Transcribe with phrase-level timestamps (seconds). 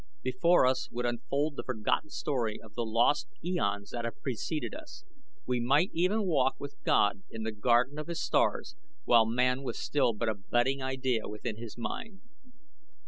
[0.23, 5.03] Before us would unfold the forgotten story of the lost eons that have preceded us.
[5.45, 9.77] We might even walk with God in the garden of His stars while man was
[9.77, 12.21] still but a budding idea within His mind.